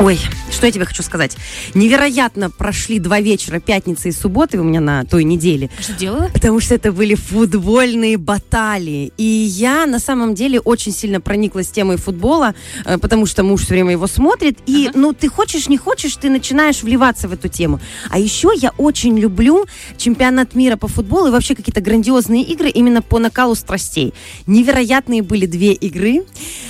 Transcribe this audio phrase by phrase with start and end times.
[0.00, 0.20] Ой,
[0.54, 1.36] что я тебе хочу сказать?
[1.74, 5.68] Невероятно прошли два вечера, пятницы и субботы у меня на той неделе.
[5.80, 6.30] Что делала?
[6.32, 9.12] Потому что это были футбольные баталии.
[9.18, 12.54] И я на самом деле очень сильно прониклась темой футбола,
[12.84, 14.58] э, потому что муж все время его смотрит.
[14.66, 14.98] И, Ага.
[14.98, 17.80] ну, ты хочешь, не хочешь, ты начинаешь вливаться в эту тему.
[18.10, 19.66] А еще я очень люблю
[19.96, 24.14] чемпионат мира по футболу и вообще какие-то грандиозные игры именно по накалу страстей.
[24.46, 26.22] Невероятные были две игры.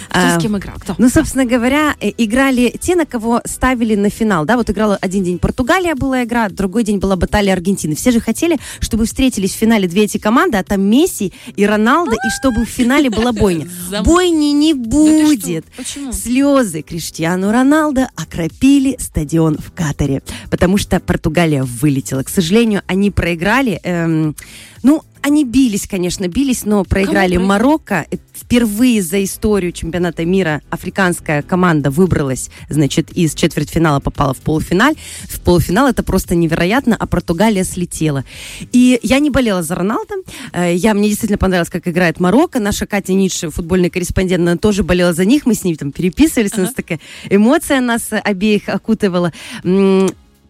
[0.08, 0.76] Кто А, с кем играл?
[0.78, 0.94] Кто?
[0.98, 4.44] ну, собственно говоря, э, играли те, на кого ставили на финал.
[4.44, 7.94] Да, вот играла один день Португалия была игра, другой день была баталия Аргентины.
[7.94, 12.12] Все же хотели, чтобы встретились в финале две эти команды, а там Месси и Роналдо,
[12.14, 13.68] и чтобы в финале была бойня.
[14.04, 15.64] Бойни не будет.
[16.12, 22.22] Слезы Криштиану Роналдо окропили стадион в Катаре, потому что Португалия вылетела.
[22.22, 23.80] К сожалению, они проиграли.
[23.82, 24.36] эм,
[24.82, 27.36] ну, они бились, конечно, бились, но проиграли проиграли?
[27.38, 28.06] Марокко.
[28.34, 34.94] Впервые за историю чемпионата мира африканская команда выбралась, значит, из четвертьфинала попала в полуфиналь.
[35.28, 38.24] В полуфинал это просто невероятно, а Португалия слетела.
[38.72, 40.14] И я не болела за Роналдо.
[40.52, 42.58] Э, Я, мне действительно понравилось, как играет Марокко.
[42.58, 45.46] Наша Катя Ницше, футбольный корреспондент, она тоже болела за них.
[45.46, 46.54] Мы с ней там переписывались.
[46.56, 46.76] У нас Ага.
[46.76, 49.32] такая эмоция нас обеих окутывала.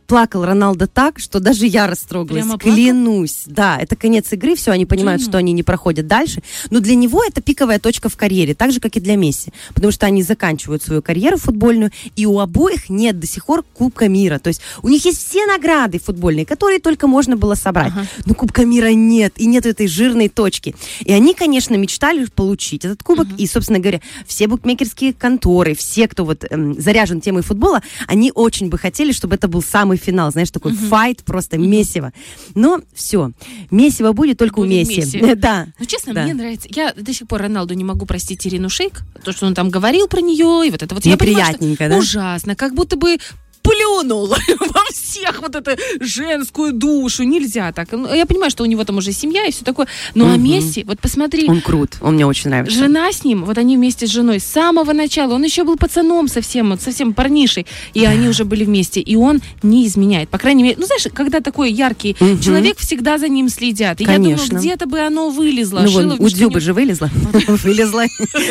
[0.07, 2.43] Плакал Роналдо так, что даже я растрогалась.
[2.43, 2.75] Прямо плакал?
[2.75, 3.43] Клянусь.
[3.47, 5.31] Да, это конец игры, все, они понимают, Почему?
[5.31, 6.43] что они не проходят дальше.
[6.71, 9.53] Но для него это пиковая точка в карьере, так же, как и для Месси.
[9.75, 14.09] Потому что они заканчивают свою карьеру футбольную, и у обоих нет до сих пор Кубка
[14.09, 14.39] мира.
[14.39, 17.93] То есть у них есть все награды футбольные, которые только можно было собрать.
[17.93, 18.07] Ага.
[18.27, 20.75] Но Кубка мира нет, и нет этой жирной точки.
[21.01, 23.29] И они, конечно, мечтали получить этот кубок.
[23.39, 28.69] И, собственно говоря, все букмекерские конторы, все, кто вот эм, заряжен темой футбола, они очень
[28.69, 30.31] бы хотели, чтобы это был самый финал.
[30.31, 32.13] Знаешь, такой файт, просто месиво.
[32.55, 33.33] Но все,
[33.71, 35.01] месиво будет только у Будет Месси.
[35.01, 35.35] Месси.
[35.37, 35.67] Да.
[35.79, 36.25] Ну, честно, Да.
[36.25, 36.69] мне нравится.
[36.71, 39.03] Я до сих пор Роналду не могу простить Ирину Шейк.
[39.25, 41.05] То, что он там говорил про нее, и вот это вот.
[41.05, 41.97] Я понимаю, что да?
[41.99, 42.55] Ужасно.
[42.55, 43.19] Как будто бы
[43.63, 44.27] плюнул
[44.61, 45.71] во всех вот эту
[46.01, 47.23] женскую душу.
[47.25, 47.89] Нельзя так.
[47.93, 49.87] Ну, Я понимаю, что у него там уже семья и все такое.
[50.15, 50.45] Ну, а Мгм.
[50.45, 52.77] Месси, вот посмотри, Он крут, он мне очень нравится.
[52.77, 55.35] Жена с ним, вот они вместе с женой с самого начала.
[55.35, 57.67] Он еще был пацаном совсем, вот совсем парнишей.
[57.95, 59.01] И они уже были вместе.
[59.01, 60.29] И он не изменяет.
[60.29, 62.41] По крайней мере, ну знаешь, когда такой яркий Мгм.
[62.41, 64.01] человек, всегда за ним следят.
[64.01, 64.47] И я Конечно.
[64.49, 65.81] думаю, где-то бы оно вылезло.
[65.81, 67.11] Ну, вон, у Дзюбы же вылезла.
[67.49, 68.05] Вылезла.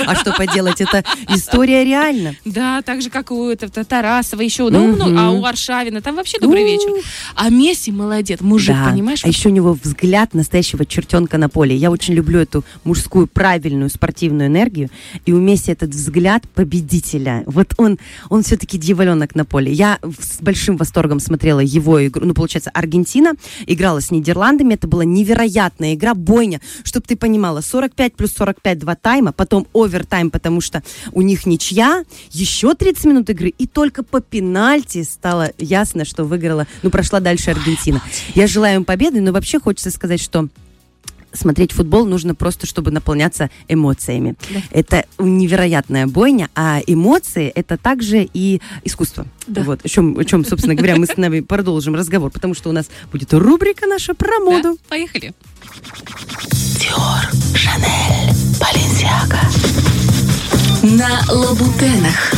[0.05, 2.35] А что поделать, это история реально.
[2.45, 4.69] Да, так же, как у Тарасова еще.
[4.69, 6.01] Ну, ну, а у Аршавина.
[6.01, 7.03] Там вообще добрый вечер.
[7.35, 8.41] А Месси молодец.
[8.41, 8.89] Мужик, Да.
[8.91, 9.23] понимаешь?
[9.23, 11.75] А еще у него взгляд настоящего чертенка на поле.
[11.75, 14.89] Я очень люблю эту мужскую правильную спортивную энергию.
[15.25, 17.43] И у Месси этот взгляд победителя.
[17.47, 17.97] Вот он,
[18.29, 19.71] он все-таки дьяволенок на поле.
[19.71, 22.25] Я с большим восторгом смотрела его игру.
[22.25, 23.33] Ну, получается, Аргентина
[23.65, 24.75] играла с Нидерландами.
[24.75, 26.61] Это была невероятная игра, бойня.
[26.83, 32.03] Чтобы ты понимала, 45 плюс 45 два тайма, потом овертайм, потому что у них ничья,
[32.31, 37.51] еще 30 минут игры, и только по пенальти стало ясно, что выиграла, ну, прошла дальше
[37.51, 38.01] Аргентина.
[38.35, 40.47] Я желаю им победы, но вообще хочется сказать, что
[41.31, 44.35] смотреть футбол нужно просто, чтобы наполняться эмоциями.
[44.53, 44.59] Да.
[44.69, 49.25] Это невероятная бойня, а эмоции это также и искусство.
[49.47, 49.63] Да.
[49.63, 52.73] Вот, о чем, о чем, собственно говоря, мы с нами продолжим разговор, потому что у
[52.73, 54.43] нас будет рубрика наша про Да?
[54.43, 54.77] моду.
[54.89, 55.33] Поехали.
[56.79, 59.39] Диор, Шанель, Баленсиага.
[60.83, 62.33] На Лабутенах.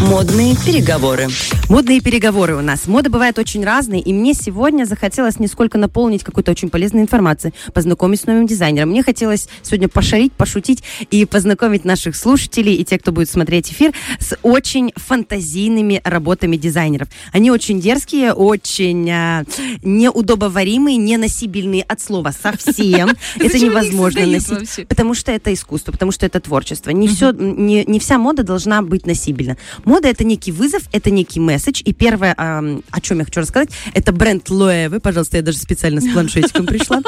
[0.00, 1.28] Модные переговоры.
[1.68, 2.86] Модные переговоры у нас.
[2.86, 7.52] Мода бывает очень разной, и мне сегодня захотелось не сколько наполнить какой-то очень полезной информацией,
[7.74, 8.88] познакомить с новым дизайнером.
[8.88, 13.92] Мне хотелось сегодня пошарить, пошутить и познакомить наших слушателей и тех, кто будет смотреть эфир,
[14.18, 17.08] с очень фантазийными работами дизайнеров.
[17.32, 19.44] Они очень дерзкие, очень а,
[19.82, 23.10] неудобоваримые, неносибельные от слова совсем.
[23.38, 24.88] Это невозможно носить.
[24.88, 26.90] Потому что это искусство, потому что это творчество.
[26.90, 29.56] Не, все, не вся мода должна быть носибельна.
[29.90, 31.82] Мода это некий вызов, это некий месседж.
[31.84, 35.00] И первое, о чем я хочу рассказать, это бренд Лоэвы.
[35.00, 37.00] Пожалуйста, я даже специально с планшетиком пришла.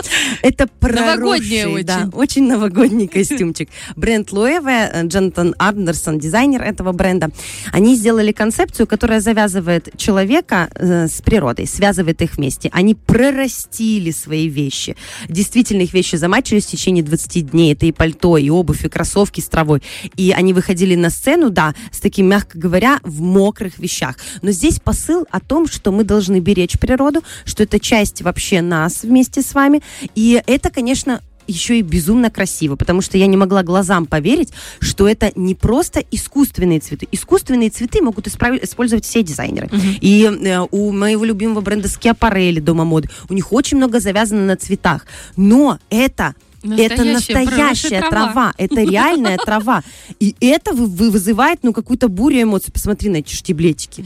[0.43, 2.19] Это Новогодняя проросший, да, очень.
[2.19, 3.69] очень новогодний костюмчик.
[3.95, 7.31] Бренд Лоэве, э, Джонатан Андерсон, дизайнер этого бренда,
[7.71, 12.69] они сделали концепцию, которая завязывает человека э, с природой, связывает их вместе.
[12.73, 14.97] Они прорастили свои вещи.
[15.29, 17.75] Действительно, их вещи замачивались в течение 20 дней.
[17.75, 19.85] Это и пальто, и обувь, и кроссовки с травой.
[20.17, 22.72] И они выходили на сцену, да, с таким, мягко говоря,
[23.03, 24.17] в мокрых вещах.
[24.43, 29.03] Но здесь посыл о том, что мы должны беречь природу, что это часть вообще нас
[29.03, 29.83] вместе с вами.
[30.15, 35.09] И это, конечно, еще и безумно красиво, потому что я не могла глазам поверить, что
[35.09, 37.09] это не просто искусственные цветы.
[37.13, 39.69] Искусственные цветы могут использовать все дизайнеры.
[40.01, 44.57] И э, у моего любимого бренда Schiaparelli Дома моды, у них очень много завязано на
[44.57, 45.07] цветах.
[45.37, 48.11] Но это это Настоящая трава.
[48.33, 48.55] трава.
[48.57, 49.83] это реальная трава.
[50.21, 52.73] И это вы- вы- вызывает, ну, какую-то бурю эмоций.
[52.73, 54.05] Посмотри на эти штиблетики.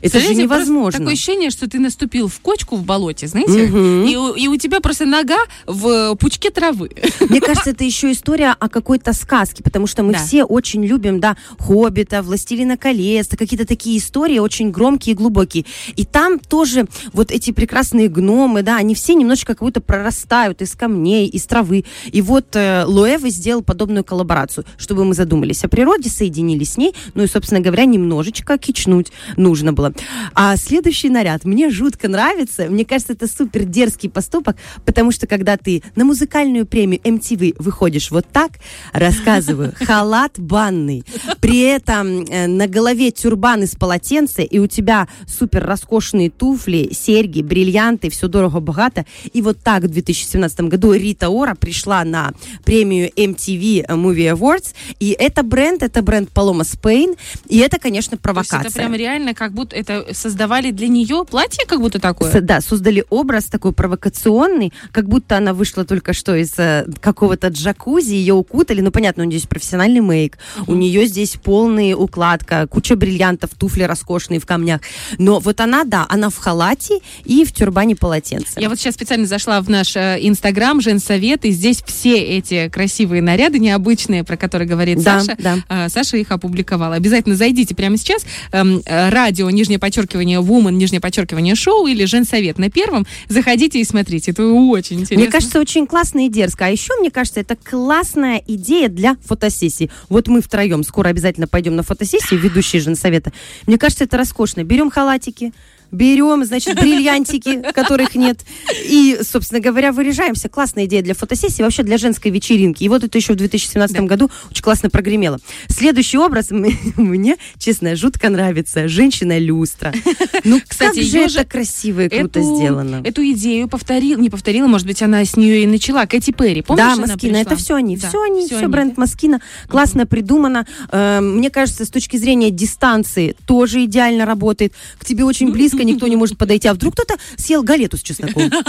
[0.00, 0.98] Это же невозможно.
[1.00, 4.16] Такое ощущение, что ты наступил в кочку в болоте, знаете, и,
[4.48, 6.90] у- тебя просто нога в пучке травы.
[7.28, 11.36] Мне кажется, это еще история о какой-то сказке, потому что мы все очень любим, да,
[11.58, 15.64] Хоббита, Властелина колец, какие-то такие истории очень громкие и глубокие.
[15.96, 20.74] И там тоже вот эти прекрасные гномы, да, они все немножечко как будто прорастают из
[20.74, 21.84] камней, из травы.
[22.12, 26.94] И вот э, Луэвы сделал подобную коллаборацию, чтобы мы задумались о природе, соединились с ней,
[27.14, 29.92] ну и, собственно говоря, немножечко кичнуть нужно было.
[30.34, 32.66] А следующий наряд мне жутко нравится.
[32.68, 38.10] Мне кажется, это супер дерзкий поступок, потому что когда ты на музыкальную премию MTV выходишь
[38.10, 38.52] вот так,
[38.92, 41.04] рассказываю, халат банный,
[41.40, 47.42] при этом э, на голове тюрбан из полотенца, и у тебя супер роскошные туфли, серьги,
[47.42, 49.06] бриллианты, все дорого-богато.
[49.32, 52.32] И вот так в 2017 году Рита Ора пришла на
[52.64, 57.16] премию MTV Movie Awards, и это бренд, это бренд Paloma Spain,
[57.48, 58.60] и это, конечно, провокация.
[58.60, 62.30] это прям реально как будто это создавали для нее платье как будто такое.
[62.32, 67.48] С- да, создали образ такой провокационный, как будто она вышла только что из э, какого-то
[67.48, 68.80] джакузи, ее укутали.
[68.80, 73.82] Ну, понятно, у нее здесь профессиональный мейк, у нее здесь полная укладка, куча бриллиантов, туфли
[73.84, 74.80] роскошные в камнях.
[75.18, 78.60] Но вот она, да, она в халате и в тюрбане полотенце.
[78.60, 83.22] Я вот сейчас специально зашла в наш э, инстаграм, женсовет, и здесь все эти красивые
[83.22, 85.36] наряды, необычные, про которые говорит Да, Саша.
[85.38, 85.58] да.
[85.68, 86.94] э, Саша их опубликовала.
[86.96, 88.24] Обязательно зайдите прямо сейчас.
[88.52, 93.06] эм, э, радио, нижнее подчеркивание, woman, нижнее подчеркивание, шоу или женсовет на первом.
[93.28, 94.30] Заходите и смотрите.
[94.32, 95.22] Это очень интересно.
[95.24, 96.66] Мне кажется, очень классно и дерзко.
[96.66, 99.90] А еще, мне кажется, это классная идея для фотосессии.
[100.08, 103.32] Вот мы втроем скоро обязательно пойдем на фотосессию, ведущие женсовета.
[103.66, 104.64] Мне кажется, это роскошно.
[104.64, 105.52] Берем халатики,
[105.90, 108.40] берем, значит, бриллиантики, которых нет.
[108.84, 110.48] И, собственно говоря, выряжаемся.
[110.48, 112.84] Классная идея для фотосессии, вообще для женской вечеринки.
[112.84, 114.02] И вот это еще в 2017 Да.
[114.02, 115.38] году очень классно прогремело.
[115.68, 116.48] Следующий образ
[116.96, 118.88] мне, честно, жутко нравится.
[118.88, 119.92] Женщина-люстра.
[120.44, 123.02] Ну, Кстати, как же это красиво и круто эту, сделано.
[123.04, 126.06] Эту идею повторил, не повторила, может быть, она с нее и начала.
[126.06, 129.02] Кэти Перри, помнишь, да, Маскина, это все они, Да, все они, все они, бренд да?
[129.02, 130.66] Маскина, классно придумано.
[130.90, 134.72] Э, Мне кажется, с точки зрения дистанции тоже идеально работает.
[134.98, 136.68] К тебе очень близко, никто не может подойти.
[136.68, 138.50] А вдруг кто-то съел галету с чесноком?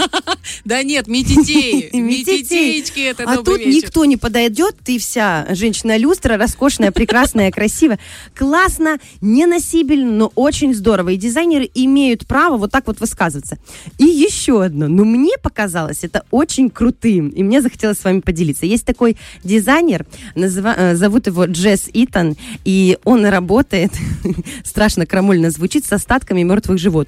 [0.64, 1.90] Да нет, метитеи.
[1.96, 7.98] Метитеечки, это А тут никто не подойдет, ты вся женщина-люстра, роскошная, прекрасная, красивая.
[8.34, 11.10] Классно, неносибельно, но очень здорово.
[11.10, 13.58] И дизайнеры имеют право вот так вот высказываться.
[13.98, 14.88] И еще одно.
[14.88, 18.66] Ну, мне показалось это очень крутым, и мне захотелось с вами поделиться.
[18.66, 23.92] Есть такой дизайнер, называ- э, зовут его Джесс Итан, и он работает,
[24.64, 27.01] страшно крамольно звучит, с остатками мертвых животных.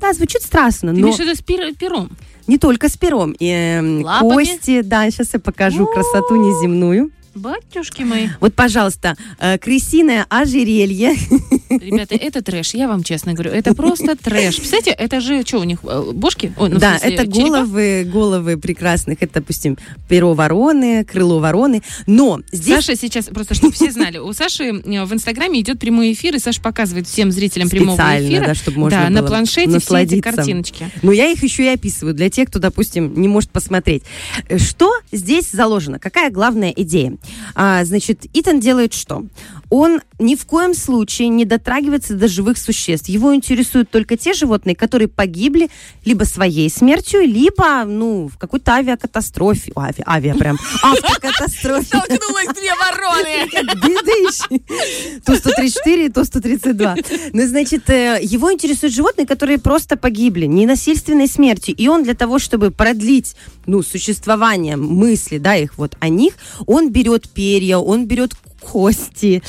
[0.00, 1.12] Да, звучит страшно, Ты но...
[1.12, 2.10] в виду с пер- пером?
[2.46, 3.32] Не только с пером.
[3.32, 4.34] И, эм, Лапами?
[4.34, 7.10] кости, да, сейчас я покажу красоту неземную.
[7.34, 8.28] Батюшки мои.
[8.40, 11.14] Вот, пожалуйста, э, крысиное ожерелье.
[11.68, 13.50] Ребята, это трэш, я вам честно говорю.
[13.50, 14.56] Это просто трэш.
[14.56, 16.52] Представляете, это же, что у них, э, бошки?
[16.56, 17.50] Ой, ну, да, смысле, это черепа?
[17.50, 19.18] головы, головы прекрасных.
[19.22, 19.76] Это, допустим,
[20.08, 21.82] перо вороны, крыло вороны.
[22.06, 26.12] Но здесь Саша сейчас, просто чтобы все знали, у Саши э, в Инстаграме идет прямой
[26.12, 28.46] эфир, и Саша показывает всем зрителям прямого Специально, эфира.
[28.46, 30.90] да, чтобы можно да, на планшете все эти картиночки.
[31.02, 34.02] Но я их еще и описываю для тех, кто, допустим, не может посмотреть.
[34.48, 35.98] Э, Что здесь заложено?
[35.98, 37.16] Какая главная идея?
[37.54, 39.24] А, значит, Итан делает что?
[39.70, 43.08] Он ни в коем случае не дотрагивается до живых существ.
[43.08, 45.68] Его интересуют только те животные, которые погибли
[46.04, 49.72] либо своей смертью, либо, ну, в какой-то авиакатастрофе.
[49.74, 50.58] О, ави- авиа прям.
[50.82, 51.86] Автокатастрофе.
[51.86, 53.46] Столкнулась две вороны!
[53.74, 55.22] Бедыщ.
[55.24, 56.96] То 134, то 132.
[57.32, 61.74] Ну, значит, э, его интересуют животные, которые просто погибли, ненасильственной смертью.
[61.76, 63.36] И он для того, чтобы продлить,
[63.66, 66.34] ну, существование мысли, да, их вот о них,
[66.66, 69.42] он берет перья, он берет кости,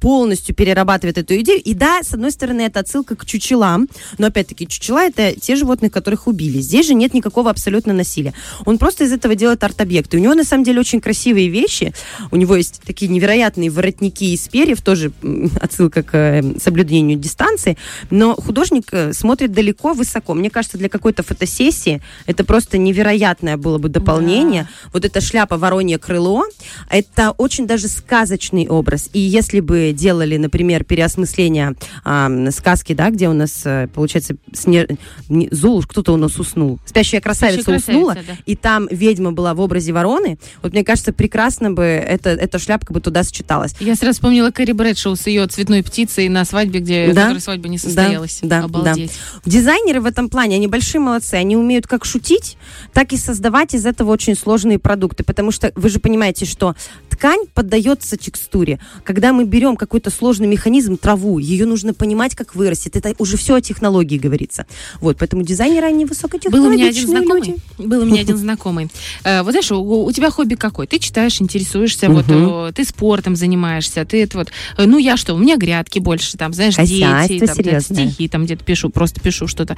[0.00, 1.62] полностью перерабатывает эту идею.
[1.62, 5.90] И да, с одной стороны, это отсылка к чучелам, но опять-таки чучела это те животные,
[5.90, 6.60] которых убили.
[6.60, 8.34] Здесь же нет никакого абсолютно насилия.
[8.64, 10.16] Он просто из этого делает арт-объекты.
[10.16, 11.92] У него на самом деле очень красивые вещи.
[12.30, 15.12] У него есть такие невероятные воротники из перьев, тоже
[15.60, 17.76] отсылка к э, соблюдению дистанции.
[18.10, 20.34] Но художник э, смотрит далеко, высоко.
[20.34, 24.68] Мне кажется, для какой-то фотосессии это просто невероятное было бы дополнение.
[24.92, 26.44] Вот эта шляпа воронье крыло,
[26.90, 29.08] это очень даже сказочный образ.
[29.12, 31.74] И если бы делали, например, переосмысление
[32.04, 34.86] а, сказки, да, где у нас, э, получается, сне...
[35.28, 36.78] не- Золушка, кто-то у нас уснул.
[36.84, 38.42] Спящая красавица, Спящая уснула, красавица, да.
[38.44, 40.38] и там ведьма была в образе вороны.
[40.62, 43.74] Вот мне кажется, прекрасно бы эта, эта шляпка бы туда сочеталась.
[43.80, 47.38] Я сразу вспомнила Кэрри Брэдшоу с ее цветной птицей на свадьбе, где Да.
[47.40, 48.40] свадьба не состоялась.
[48.42, 49.12] Да, да, Обалдеть.
[49.44, 51.34] Дизайнеры в этом плане, они большие молодцы.
[51.34, 52.56] Они умеют как шутить,
[52.92, 55.24] так и создавать из этого очень сложные продукты.
[55.24, 56.74] Потому что вы же понимаете, что
[57.08, 57.85] ткань поддается
[58.16, 58.80] текстуре.
[59.04, 62.96] Когда мы берем какой-то сложный механизм, траву, ее нужно понимать, как вырастет.
[62.96, 64.66] Это уже все о технологии говорится.
[65.00, 67.40] Вот, поэтому дизайнеры, они Был у высокотехнологичные меня один знакомый.
[67.40, 67.56] люди.
[67.78, 68.88] Был у меня один знакомый.
[69.24, 70.86] Э, Вот знаешь, у, тебя хобби какой?
[70.86, 74.48] Ты читаешь, интересуешься, вот э, ты спортом занимаешься, ты это вот.
[74.78, 78.64] э, Ну я что, у меня грядки больше, там, знаешь, дети, там, стихи, там где-то
[78.64, 79.76] пишу, просто пишу что-то.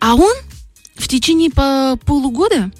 [0.00, 0.32] А он
[0.98, 2.70] в течение по полугода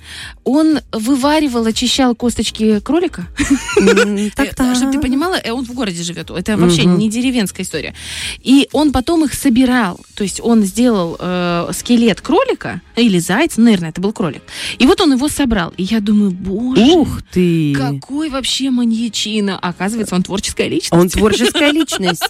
[0.44, 3.26] он вываривал, очищал косточки кролика.
[4.36, 4.74] Так-то.
[4.74, 6.30] Чтобы ты понимала, э, он в городе живет.
[6.30, 7.94] Это вообще не деревенская история.
[8.42, 10.00] И он потом их собирал.
[10.14, 14.42] То есть он сделал э, скелет кролика или зайца, наверное, это был кролик.
[14.78, 15.72] И вот он его собрал.
[15.76, 17.74] И я думаю, боже, Ух ты!
[17.74, 19.58] какой вообще маньячина.
[19.58, 20.92] Оказывается, он творческая личность.
[20.92, 22.24] Он творческая личность.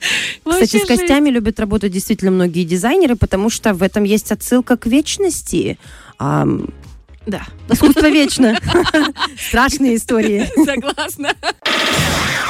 [0.48, 4.86] Кстати, с костями любят работать действительно многие дизайнеры, потому что в этом есть отсылка к
[4.86, 5.78] вечности.
[6.18, 8.58] Да, искусство вечно.
[9.38, 10.48] Страшные истории.
[10.64, 11.34] согласна.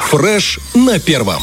[0.09, 1.41] Фреш на первом.